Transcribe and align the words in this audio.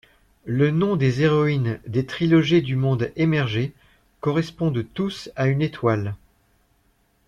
Les 0.47 0.71
noms 0.71 0.95
des 0.95 1.21
héroïnes 1.21 1.79
des 1.85 2.07
trilogies 2.07 2.63
du 2.63 2.75
monde 2.75 3.11
émergé 3.17 3.71
correspondent 4.19 4.83
tous 4.95 5.29
à 5.35 5.45
une 5.45 5.61
étoile. 5.61 6.15